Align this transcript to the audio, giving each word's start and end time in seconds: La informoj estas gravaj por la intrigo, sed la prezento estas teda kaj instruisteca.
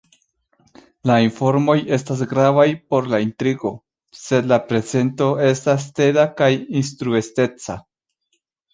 La 1.09 1.17
informoj 1.25 1.75
estas 1.97 2.23
gravaj 2.31 2.65
por 2.95 3.11
la 3.13 3.21
intrigo, 3.27 3.75
sed 4.23 4.51
la 4.55 4.61
prezento 4.73 5.31
estas 5.53 5.89
teda 6.03 6.29
kaj 6.43 6.53
instruisteca. 6.85 7.83